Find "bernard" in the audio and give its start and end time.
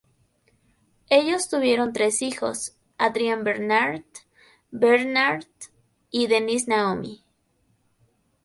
3.43-4.01, 4.71-5.43